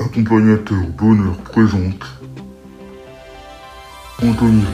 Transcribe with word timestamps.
Accompagnateur 0.00 0.88
Bonheur 0.96 1.36
présente 1.42 2.06
Anthony 4.22 4.64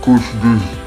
coach 0.00 0.22
de 0.40 0.54
vie. 0.54 0.78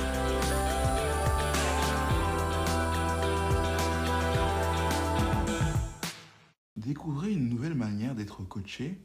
Découvrez 6.78 7.34
une 7.34 7.50
nouvelle 7.50 7.76
manière 7.76 8.16
d'être 8.16 8.44
coaché 8.44 8.98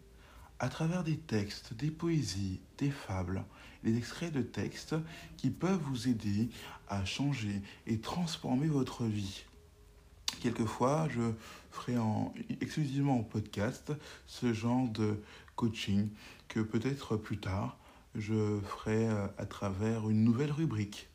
à 0.60 0.68
travers 0.68 1.02
des 1.02 1.16
textes, 1.16 1.74
des 1.74 1.90
poésies, 1.90 2.60
des 2.78 2.90
fables, 2.90 3.44
des 3.82 3.96
extraits 3.98 4.32
de 4.32 4.42
textes 4.42 4.94
qui 5.36 5.50
peuvent 5.50 5.82
vous 5.82 6.06
aider 6.06 6.48
à 6.88 7.04
changer 7.04 7.60
et 7.88 7.98
transformer 7.98 8.68
votre 8.68 9.02
vie. 9.02 9.44
Quelquefois, 10.40 11.08
je 11.10 11.32
ferai 11.70 11.98
en, 11.98 12.32
exclusivement 12.60 13.18
en 13.18 13.22
podcast 13.22 13.92
ce 14.26 14.52
genre 14.52 14.88
de 14.88 15.20
coaching 15.56 16.08
que 16.48 16.60
peut-être 16.60 17.16
plus 17.16 17.38
tard 17.38 17.76
je 18.14 18.60
ferai 18.60 19.08
euh, 19.08 19.26
à 19.38 19.46
travers 19.46 20.08
une 20.08 20.24
nouvelle 20.24 20.52
rubrique. 20.52 21.08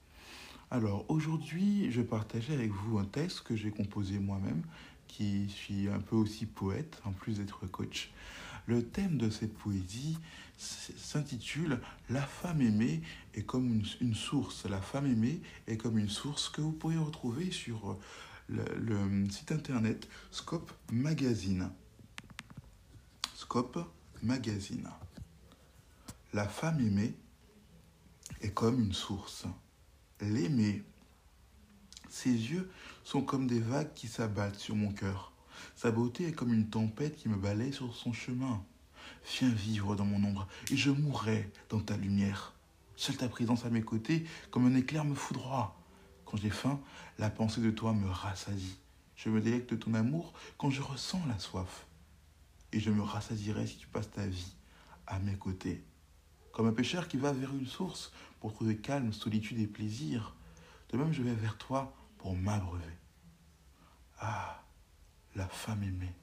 Alors 0.72 1.06
aujourd'hui, 1.10 1.92
je 1.92 2.02
partageais 2.02 2.54
avec 2.54 2.72
vous 2.72 2.98
un 2.98 3.06
texte 3.06 3.42
que 3.42 3.56
j'ai 3.56 3.72
composé 3.72 4.20
moi-même, 4.20 4.64
qui 5.08 5.50
suis 5.50 5.88
un 5.90 6.00
peu 6.00 6.16
aussi 6.16 6.46
poète 6.46 7.00
en 7.06 7.12
plus 7.12 7.38
d'être 7.38 7.68
coach. 7.68 8.12
Le 8.66 8.84
thème 8.84 9.18
de 9.18 9.30
cette 9.30 9.54
poésie 9.54 10.18
s'intitule 10.58 11.80
La 12.10 12.22
femme 12.22 12.62
aimée 12.62 13.02
est 13.36 13.44
comme 13.44 13.84
une, 14.00 14.16
source. 14.16 14.66
La 14.66 14.80
femme 14.80 15.06
aimée 15.06 15.42
est 15.68 15.78
comme 15.78 15.98
une 15.98 16.10
source 16.10 16.50
que 16.50 16.62
vous 16.62 16.72
pourrez 16.72 16.98
retrouver 16.98 17.52
sur 17.52 17.98
le, 18.48 19.30
site 19.30 19.52
internet 19.52 20.08
Scope 20.32 20.72
Magazine. 20.92 21.72
Scope 23.36 23.80
Magazine. 24.22 24.90
La 26.34 26.48
femme 26.48 26.80
aimée 26.80 27.16
est 28.42 28.54
comme 28.54 28.80
une 28.80 28.94
source. 28.94 29.46
L'aimer, 30.22 30.84
ses 32.10 32.30
yeux 32.30 32.72
sont 33.04 33.22
comme 33.22 33.48
des 33.48 33.60
vagues 33.60 33.94
qui 33.94 34.08
s'abattent 34.08 34.60
sur 34.60 34.76
mon 34.76 34.92
cœur. 34.92 35.34
Sa 35.76 35.92
beauté 35.92 36.28
est 36.28 36.32
comme 36.34 36.54
une 36.54 36.70
tempête 36.70 37.16
qui 37.16 37.30
me 37.30 37.36
balaye 37.36 37.74
sur 37.74 37.94
son 37.96 38.14
chemin. 38.14 38.64
Viens 39.38 39.50
vivre 39.50 39.96
dans 39.96 40.06
mon 40.06 40.24
ombre 40.28 40.48
et 40.72 40.78
je 40.78 40.90
mourrai 40.90 41.52
dans 41.70 41.80
ta 41.80 41.98
lumière. 41.98 42.54
Seule 42.96 43.18
ta 43.18 43.28
présence 43.28 43.66
à 43.66 43.70
mes 43.70 43.82
côtés, 43.82 44.26
comme 44.52 44.66
un 44.66 44.76
éclair, 44.76 45.04
me 45.06 45.16
foudroie. 45.16 45.76
Quand 46.34 46.40
j'ai 46.40 46.50
faim, 46.50 46.82
la 47.20 47.30
pensée 47.30 47.62
de 47.62 47.70
toi 47.70 47.94
me 47.94 48.10
rassasie. 48.10 48.80
Je 49.16 49.30
me 49.30 49.40
délecte 49.40 49.70
de 49.70 49.76
ton 49.76 49.94
amour 49.94 50.34
quand 50.58 50.72
je 50.72 50.82
ressens 50.82 51.24
la 51.28 51.38
soif. 51.38 51.86
Et 52.72 52.80
je 52.80 52.90
me 52.90 53.04
rassasierai 53.04 53.68
si 53.68 53.78
tu 53.78 53.86
passes 53.86 54.10
ta 54.10 54.26
vie 54.26 54.56
à 55.06 55.20
mes 55.20 55.36
côtés. 55.36 55.84
Comme 56.52 56.66
un 56.66 56.74
pêcheur 56.74 57.08
qui 57.08 57.18
va 57.18 57.34
vers 57.34 57.54
une 57.54 57.68
source 57.68 58.12
pour 58.40 58.52
trouver 58.52 58.78
calme, 58.78 59.14
solitude 59.14 59.60
et 59.60 59.68
plaisir, 59.68 60.34
de 60.90 60.98
même 60.98 61.14
je 61.14 61.22
vais 61.22 61.36
vers 61.36 61.56
toi 61.60 61.96
pour 62.18 62.36
m'abreuver. 62.36 62.98
Ah, 64.18 64.64
la 65.36 65.48
femme 65.48 65.84
aimée 65.84 66.16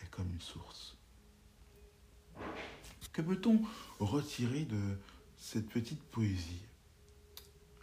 est 0.00 0.10
comme 0.10 0.30
une 0.30 0.40
source. 0.40 0.96
Que 3.12 3.20
peut-on 3.20 3.60
retirer 4.00 4.64
de 4.64 4.98
cette 5.36 5.68
petite 5.68 6.02
poésie? 6.04 6.62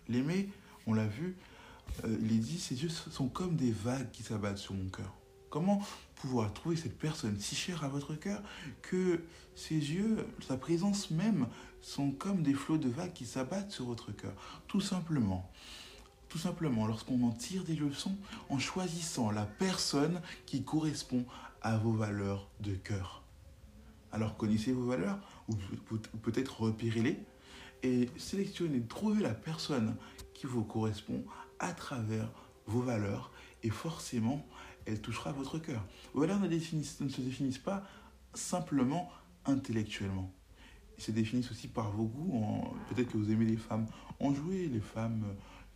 L'aimer, 0.08 0.50
on 0.88 0.94
l'a 0.94 1.08
vu, 1.08 1.36
euh, 2.06 2.17
il 2.22 2.39
dit, 2.39 2.59
ses 2.59 2.81
yeux 2.81 2.89
sont 2.89 3.28
comme 3.28 3.56
des 3.56 3.72
vagues 3.72 4.12
qui 4.12 4.23
s'abattent 4.23 4.58
sur 4.58 4.73
mon 4.73 4.90
cœur. 4.90 5.14
Comment 5.50 5.81
pouvoir 6.16 6.52
trouver 6.53 6.75
cette 6.75 6.98
personne 6.98 7.40
si 7.40 7.56
chère 7.56 7.84
à 7.84 7.88
votre 7.88 8.16
cœur 8.16 8.42
que 8.81 9.23
ses 9.56 9.75
yeux, 9.75 10.25
sa 10.48 10.58
présence 10.58 11.12
même, 11.12 11.48
sont 11.81 12.12
comme 12.12 12.42
des 12.42 12.53
flots 12.53 12.78
de 12.78 12.90
vagues 12.90 13.14
qui 13.14 13.25
s'abattent 13.25 13.72
sur 13.72 13.86
votre 13.86 14.12
cœur? 14.12 14.34
Tout 14.67 14.81
simplement. 14.81 15.52
Tout 16.30 16.40
simplement, 16.40 16.88
lorsqu'on 16.88 17.22
en 17.24 17.31
tire 17.31 17.63
des 17.63 17.75
leçons 17.75 18.16
en 18.50 18.57
choisissant 18.57 19.30
la 19.30 19.46
personne 19.46 20.22
qui 20.47 20.63
correspond 20.63 21.25
à 21.62 21.78
vos 21.78 21.94
valeurs 21.94 22.50
de 22.59 22.74
cœur. 22.74 23.22
Alors 24.12 24.38
connaissez 24.38 24.72
vos 24.72 24.86
valeurs, 24.86 25.19
ou 25.47 25.56
peut-être 26.24 26.62
repérez-les, 26.62 27.19
et 27.84 28.09
sélectionnez, 28.18 28.81
trouvez 28.81 29.22
la 29.22 29.34
personne 29.34 29.96
qui 30.44 30.48
vous 30.48 30.66
correspond 30.66 31.24
à 31.59 31.72
travers 31.72 32.30
vos 32.66 32.81
valeurs, 32.81 33.31
et 33.64 33.70
forcément, 33.70 34.46
elle 34.86 35.00
touchera 35.00 35.31
votre 35.31 35.58
cœur. 35.58 35.81
Vos 36.14 36.20
valeurs 36.20 36.42
ne, 36.42 36.50
se 36.59 37.22
définissent 37.22 37.58
pas 37.58 37.81
simplement 38.34 39.09
intellectuellement. 39.46 40.30
Ils 40.98 41.04
se 41.04 41.12
définissent 41.12 41.50
aussi 41.50 41.70
par 41.70 41.92
vos 41.92 42.08
goûts. 42.08 42.76
Peut-être 42.90 43.14
que 43.14 43.18
vous 43.18 43.31
aimez 43.31 43.46
les 43.46 43.56
femmes 43.56 43.86
enjouées, 44.20 44.68
les 44.68 44.81
femmes 44.81 45.24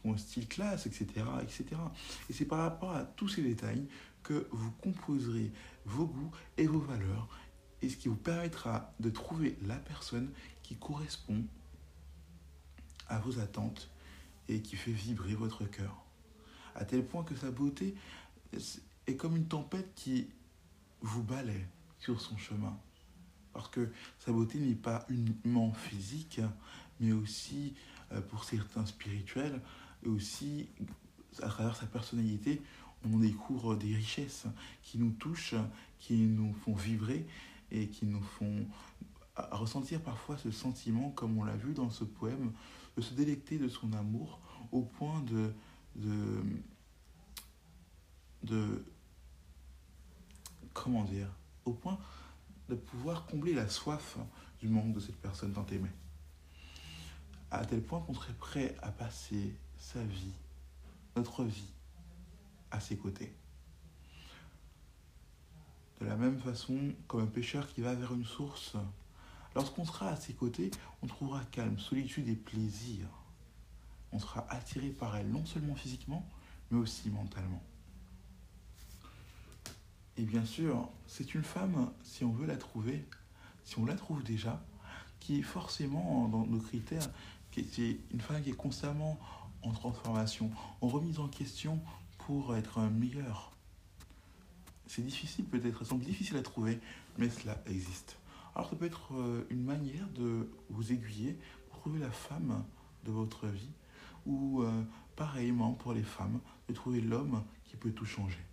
qui 0.01 0.09
ont 0.09 0.13
un 0.13 0.17
style 0.17 0.49
classe, 0.49 0.85
etc. 0.85 1.07
etc. 1.41 1.65
Et 2.29 2.33
c'est 2.33 2.43
par 2.43 2.59
rapport 2.59 2.91
à 2.91 3.05
tous 3.05 3.29
ces 3.29 3.43
détails 3.43 3.87
que 4.21 4.49
vous 4.51 4.71
composerez 4.71 5.49
vos 5.85 6.07
goûts 6.07 6.31
et 6.57 6.67
vos 6.67 6.79
valeurs, 6.79 7.29
et 7.81 7.87
ce 7.87 7.95
qui 7.95 8.09
vous 8.09 8.17
permettra 8.17 8.93
de 8.99 9.09
trouver 9.09 9.57
la 9.65 9.77
personne 9.77 10.29
qui 10.61 10.75
correspond 10.75 11.45
à 13.07 13.19
vos 13.19 13.39
attentes 13.39 13.89
et 14.49 14.61
qui 14.61 14.75
fait 14.75 14.91
vibrer 14.91 15.35
votre 15.35 15.65
cœur. 15.65 16.03
À 16.75 16.85
tel 16.85 17.05
point 17.05 17.23
que 17.23 17.35
sa 17.35 17.51
beauté 17.51 17.95
est 19.07 19.15
comme 19.15 19.35
une 19.35 19.47
tempête 19.47 19.91
qui 19.95 20.27
vous 21.01 21.23
balaie 21.23 21.67
sur 21.99 22.21
son 22.21 22.37
chemin. 22.37 22.77
Parce 23.53 23.69
que 23.69 23.91
sa 24.19 24.31
beauté 24.31 24.59
n'est 24.59 24.75
pas 24.75 25.05
uniquement 25.09 25.73
physique, 25.73 26.41
mais 26.99 27.11
aussi 27.11 27.73
pour 28.29 28.43
certains 28.43 28.85
spirituels, 28.85 29.61
et 30.03 30.09
aussi 30.09 30.69
à 31.41 31.47
travers 31.47 31.75
sa 31.75 31.87
personnalité, 31.87 32.61
on 33.03 33.17
découvre 33.17 33.75
des 33.75 33.95
richesses 33.95 34.45
qui 34.83 34.97
nous 34.97 35.11
touchent, 35.11 35.55
qui 35.99 36.15
nous 36.17 36.53
font 36.53 36.73
vibrer 36.73 37.25
et 37.71 37.87
qui 37.87 38.05
nous 38.05 38.21
font 38.21 38.65
ressentir 39.51 40.01
parfois 40.01 40.37
ce 40.37 40.51
sentiment, 40.51 41.09
comme 41.11 41.37
on 41.37 41.43
l'a 41.43 41.55
vu 41.55 41.73
dans 41.73 41.89
ce 41.89 42.03
poème, 42.03 42.53
de 42.97 43.01
se 43.01 43.13
délecter 43.13 43.59
de 43.59 43.69
son 43.69 43.93
amour 43.93 44.39
au 44.71 44.81
point 44.81 45.21
de, 45.21 45.53
de, 48.43 48.83
comment 50.73 51.03
dire, 51.03 51.29
au 51.65 51.73
point 51.73 51.99
de 52.67 52.75
pouvoir 52.75 53.27
combler 53.27 53.53
la 53.53 53.69
soif 53.69 54.17
du 54.59 54.67
manque 54.67 54.93
de 54.93 54.99
cette 54.99 55.15
personne 55.17 55.53
tant 55.53 55.65
aimée. 55.67 55.91
À 57.51 57.65
tel 57.65 57.81
point 57.81 58.01
qu'on 58.01 58.15
serait 58.15 58.33
prêt 58.33 58.75
à 58.81 58.91
passer 58.91 59.55
sa 59.77 60.03
vie, 60.03 60.33
notre 61.15 61.43
vie, 61.43 61.71
à 62.71 62.79
ses 62.79 62.97
côtés. 62.97 63.31
De 66.01 66.05
la 66.05 66.15
même 66.15 66.39
façon, 66.39 66.93
comme 67.07 67.21
un 67.21 67.27
pêcheur 67.27 67.71
qui 67.73 67.81
va 67.81 67.93
vers 67.93 68.13
une 68.13 68.25
source, 68.25 68.75
lorsqu'on 69.57 69.85
sera 69.85 70.09
à 70.09 70.15
ses 70.15 70.33
côtés, 70.33 70.69
on 71.01 71.07
trouvera 71.07 71.43
calme, 71.45 71.79
solitude 71.79 72.29
et 72.29 72.35
plaisir. 72.35 73.07
On 74.11 74.19
sera 74.19 74.45
attiré 74.51 74.89
par 74.89 75.17
elle, 75.17 75.31
non 75.31 75.47
seulement 75.47 75.73
physiquement, 75.73 76.29
mais 76.69 76.77
aussi 76.77 77.09
mentalement. 77.09 77.63
Et 80.15 80.21
bien 80.21 80.45
sûr, 80.45 80.87
c'est 81.07 81.33
une 81.33 81.41
femme, 81.41 81.91
si 82.03 82.23
on 82.23 82.31
veut 82.33 82.45
la 82.45 82.55
trouver, 82.55 83.03
si 83.63 83.79
on 83.79 83.85
la 83.85 83.95
trouve 83.95 84.21
déjà, 84.21 84.63
qui 85.19 85.39
est 85.39 85.43
forcément 85.43 86.27
dans 86.27 86.45
nos 86.45 86.59
critères, 86.59 87.09
qui 87.49 87.61
est 87.61 87.99
une 88.11 88.21
femme 88.21 88.43
qui 88.43 88.51
est 88.51 88.55
constamment 88.55 89.17
en 89.63 89.71
transformation, 89.71 90.51
en 90.81 90.87
remise 90.87 91.17
en 91.17 91.29
question 91.29 91.81
pour 92.19 92.55
être 92.55 92.79
meilleure. 92.81 93.51
C'est 94.85 95.03
difficile 95.03 95.45
peut-être, 95.45 95.83
semble 95.83 96.03
difficile 96.03 96.37
à 96.37 96.43
trouver, 96.43 96.79
mais 97.17 97.31
cela 97.31 97.59
existe. 97.65 98.17
Alors 98.57 98.71
ça 98.71 98.75
peut 98.75 98.87
être 98.87 99.13
une 99.51 99.63
manière 99.63 100.09
de 100.15 100.49
vous 100.71 100.91
aiguiller 100.91 101.37
pour 101.69 101.77
trouver 101.77 101.99
la 101.99 102.09
femme 102.09 102.65
de 103.05 103.11
votre 103.11 103.45
vie, 103.45 103.69
ou 104.25 104.63
euh, 104.63 104.83
pareillement 105.15 105.73
pour 105.73 105.93
les 105.93 106.01
femmes, 106.01 106.39
de 106.67 106.73
trouver 106.73 106.99
l'homme 106.99 107.43
qui 107.65 107.77
peut 107.77 107.91
tout 107.91 108.07
changer. 108.07 108.43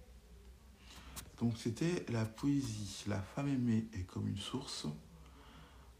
Donc 1.40 1.56
c'était 1.56 2.04
la 2.10 2.26
poésie 2.26 3.04
La 3.06 3.22
femme 3.22 3.48
aimée 3.48 3.88
est 3.94 4.02
comme 4.02 4.28
une 4.28 4.36
source 4.36 4.86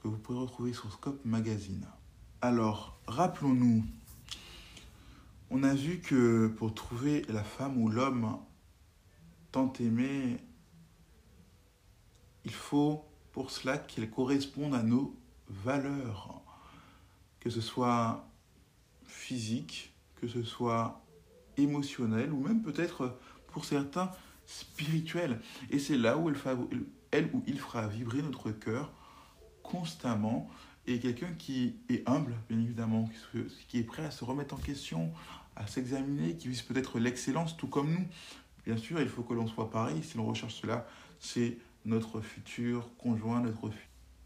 que 0.03 0.09
vous 0.09 0.19
pourrez 0.19 0.39
retrouver 0.39 0.75
sur 0.75 0.93
Scope 0.93 1.25
Magazine. 1.25 1.87
Alors, 2.43 2.99
rappelons-nous, 3.07 3.87
on 5.49 5.63
a 5.63 5.73
vu 5.73 6.01
que 6.01 6.49
pour 6.49 6.75
trouver 6.75 7.23
la 7.31 7.43
femme 7.43 7.79
ou 7.79 7.89
l'homme 7.89 8.39
tant 9.51 9.73
aimé, 9.81 10.37
il 12.45 12.53
faut 12.53 13.07
pour 13.35 13.51
cela 13.51 13.79
qu'elle 13.79 14.09
corresponde 14.09 14.77
à 14.77 14.85
nos 14.85 15.15
valeurs, 15.49 16.41
que 17.41 17.51
ce 17.51 17.61
soit 17.61 18.31
physique, 19.05 19.93
que 20.15 20.29
ce 20.29 20.45
soit 20.45 21.05
émotionnel 21.57 22.33
ou 22.33 22.41
même 22.41 22.63
peut-être 22.63 23.19
pour 23.49 23.65
certains 23.65 24.13
spirituel. 24.47 25.41
Et 25.71 25.81
c'est 25.81 25.99
là 25.99 26.17
où 26.17 26.29
elle, 26.29 26.37
elle 27.11 27.29
ou 27.33 27.43
il 27.49 27.59
fera 27.59 27.89
vibrer 27.89 28.23
notre 28.23 28.53
cœur 28.53 28.93
constamment 29.65 30.49
et 30.87 31.01
quelqu'un 31.01 31.33
qui 31.37 31.75
est 31.89 32.09
humble, 32.09 32.37
bien 32.49 32.61
évidemment, 32.61 33.11
qui 33.69 33.79
est 33.81 33.85
prêt 33.85 34.05
à 34.05 34.13
se 34.13 34.25
remettre 34.25 34.55
en 34.55 34.59
question, 34.59 35.13
à 35.57 35.67
s'examiner, 35.67 36.37
qui 36.37 36.47
vise 36.47 36.63
peut-être 36.63 37.01
l'excellence 37.01 37.57
tout 37.57 37.67
comme 37.67 37.91
nous. 37.91 38.07
Bien 38.65 38.77
sûr, 38.77 39.01
il 39.01 39.09
faut 39.09 39.23
que 39.23 39.35
l'on 39.35 39.49
soit 39.49 39.73
pareil. 39.73 40.05
Si 40.05 40.17
l'on 40.19 40.27
recherche 40.27 40.55
cela, 40.55 40.87
c'est 41.19 41.59
notre 41.85 42.21
futur 42.21 42.89
conjoint, 42.99 43.41
notre, 43.41 43.71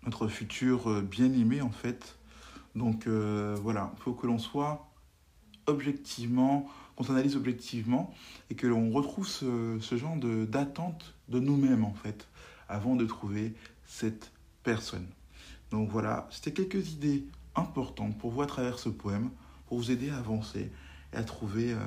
notre 0.04 0.28
futur 0.28 0.88
euh, 0.88 1.02
bien-aimé 1.02 1.60
en 1.60 1.70
fait. 1.70 2.16
Donc 2.74 3.06
euh, 3.06 3.56
voilà, 3.60 3.92
il 3.96 4.02
faut 4.02 4.12
que 4.12 4.26
l'on 4.26 4.38
soit 4.38 4.88
objectivement, 5.66 6.68
qu'on 6.96 7.04
s'analyse 7.04 7.36
objectivement 7.36 8.12
et 8.50 8.54
que 8.54 8.66
l'on 8.66 8.90
retrouve 8.90 9.26
ce, 9.26 9.78
ce 9.80 9.96
genre 9.96 10.16
d'attente 10.16 11.14
de, 11.28 11.40
nous-mêmes 11.40 11.84
en 11.84 11.94
fait, 11.94 12.28
avant 12.68 12.96
de 12.96 13.04
trouver 13.04 13.54
cette 13.84 14.32
personne. 14.62 15.06
Donc 15.70 15.90
voilà, 15.90 16.26
c'était 16.30 16.52
quelques 16.52 16.92
idées 16.92 17.24
importantes 17.54 18.16
pour 18.18 18.30
vous 18.30 18.42
à 18.42 18.46
travers 18.46 18.78
ce 18.78 18.88
poème, 18.88 19.30
pour 19.66 19.78
vous 19.78 19.90
aider 19.90 20.10
à 20.10 20.18
avancer 20.18 20.70
et 21.12 21.16
à 21.16 21.24
trouver 21.24 21.72
euh, 21.72 21.78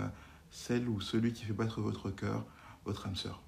celle 0.51 0.87
ou 0.87 1.01
celui 1.01 1.33
qui 1.33 1.45
fait 1.45 1.53
battre 1.53 1.81
votre 1.81 2.11
cœur, 2.11 2.45
votre 2.85 3.07
âme 3.07 3.15
sœur. 3.15 3.41